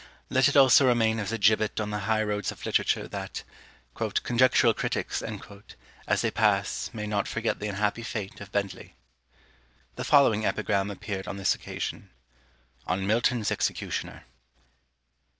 Let 0.31 0.47
it 0.49 0.57
also 0.57 0.87
remain 0.87 1.19
as 1.19 1.31
a 1.31 1.37
gibbet 1.37 1.79
on 1.79 1.91
the 1.91 1.99
high 2.09 2.23
roads 2.23 2.51
of 2.51 2.65
literature; 2.65 3.07
that 3.09 3.43
"conjectural 3.93 4.73
critics" 4.73 5.21
as 6.07 6.21
they 6.21 6.31
pass 6.31 6.89
may 6.91 7.05
not 7.05 7.27
forget 7.27 7.59
the 7.59 7.67
unhappy 7.67 8.01
fate 8.01 8.41
of 8.41 8.51
Bentley. 8.51 8.95
The 9.97 10.03
following 10.03 10.43
epigram 10.43 10.89
appeared 10.89 11.27
on 11.27 11.37
this 11.37 11.53
occasion: 11.53 12.09
ON 12.87 13.05
MILTON'S 13.05 13.51
EXECUTIONER. 13.51 14.25